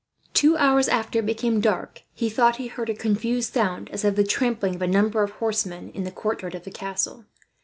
Two 0.33 0.57
hours 0.57 0.87
after 0.87 1.19
it 1.19 1.27
became 1.27 1.61
dark 1.61 2.01
he 2.15 2.27
thought 2.27 2.55
he 2.55 2.65
heard 2.65 2.89
a 2.89 2.95
confused 2.95 3.53
sound, 3.53 3.87
as 3.91 4.03
of 4.03 4.15
the 4.15 4.23
trampling 4.23 4.73
of 4.73 4.81
a 4.81 4.87
number 4.87 5.21
of 5.21 5.29
horsemen 5.33 5.91
in 5.91 6.05
the 6.05 6.11
courtyard 6.11 6.55
of 6.55 6.63
the 6.63 6.71
castle. 6.71 7.25